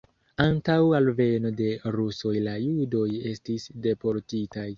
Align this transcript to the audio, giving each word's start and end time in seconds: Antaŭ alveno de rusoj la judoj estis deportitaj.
Antaŭ 0.43 0.77
alveno 0.99 1.51
de 1.59 1.67
rusoj 1.97 2.33
la 2.47 2.55
judoj 2.65 3.05
estis 3.35 3.69
deportitaj. 3.89 4.67